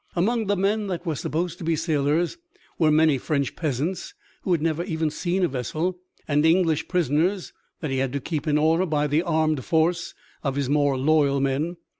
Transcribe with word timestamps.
Among 0.15 0.47
the 0.47 0.55
men 0.57 0.87
that 0.87 1.05
were 1.05 1.13
supposed 1.13 1.59
to 1.59 1.63
be 1.63 1.75
sailors 1.75 2.39
were 2.79 2.89
many 2.89 3.19
French 3.19 3.55
peasants 3.55 4.15
who 4.41 4.51
had 4.51 4.59
never 4.59 4.83
even 4.83 5.11
seen 5.11 5.43
a 5.45 5.47
vessel 5.47 5.99
and 6.27 6.43
English 6.43 6.87
prisoners 6.87 7.53
that 7.81 7.91
he 7.91 7.99
had 7.99 8.11
to 8.13 8.19
keep 8.19 8.47
in 8.47 8.57
order 8.57 8.87
by 8.87 9.05
the 9.05 9.21
armed 9.21 9.63
force 9.63 10.15
of 10.41 10.55
his 10.55 10.67
more 10.67 10.97
loyal 10.97 11.39
men. 11.39 11.77